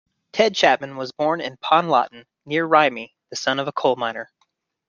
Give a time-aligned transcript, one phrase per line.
[0.33, 4.31] Ted Chapman was born in Pontlottyn, near Rhymney, the son of a coal miner.